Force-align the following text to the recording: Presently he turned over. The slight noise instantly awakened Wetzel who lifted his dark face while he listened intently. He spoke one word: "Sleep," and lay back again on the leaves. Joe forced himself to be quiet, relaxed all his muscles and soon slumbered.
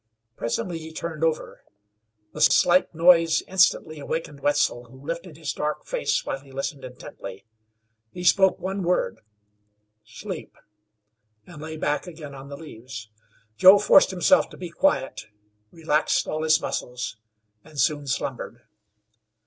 Presently 0.35 0.79
he 0.79 0.91
turned 0.91 1.23
over. 1.23 1.63
The 2.33 2.41
slight 2.41 2.95
noise 2.95 3.43
instantly 3.47 3.99
awakened 3.99 4.39
Wetzel 4.39 4.85
who 4.85 5.05
lifted 5.05 5.37
his 5.37 5.53
dark 5.53 5.85
face 5.85 6.25
while 6.25 6.39
he 6.39 6.51
listened 6.51 6.83
intently. 6.83 7.45
He 8.11 8.23
spoke 8.23 8.57
one 8.57 8.81
word: 8.81 9.21
"Sleep," 10.03 10.57
and 11.45 11.61
lay 11.61 11.77
back 11.77 12.07
again 12.07 12.33
on 12.33 12.49
the 12.49 12.57
leaves. 12.57 13.11
Joe 13.57 13.77
forced 13.77 14.09
himself 14.09 14.49
to 14.49 14.57
be 14.57 14.71
quiet, 14.71 15.27
relaxed 15.71 16.27
all 16.27 16.41
his 16.41 16.59
muscles 16.59 17.17
and 17.63 17.79
soon 17.79 18.07
slumbered. 18.07 18.63